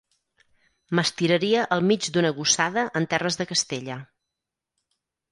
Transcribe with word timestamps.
M'estiraria 0.99 1.65
al 1.75 1.83
mig 1.89 2.07
d'una 2.15 2.31
gossada 2.37 2.85
en 3.01 3.05
terres 3.11 3.37
de 3.41 3.47
Castella. 3.51 3.99